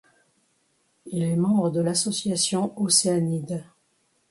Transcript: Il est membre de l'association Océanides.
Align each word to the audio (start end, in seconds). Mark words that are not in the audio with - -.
Il 1.05 1.21
est 1.21 1.35
membre 1.35 1.69
de 1.69 1.79
l'association 1.79 2.73
Océanides. 2.75 3.63